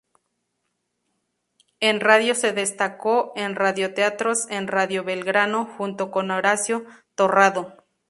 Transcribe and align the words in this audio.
En 1.79 1.99
radio 1.99 2.33
se 2.33 2.53
destacó 2.53 3.33
en 3.35 3.53
radioteatros 3.53 4.49
en 4.49 4.67
Radio 4.67 5.03
Belgrano 5.03 5.65
junto 5.77 6.09
con 6.09 6.31
Horacio 6.31 6.87
Torrado. 7.13 7.77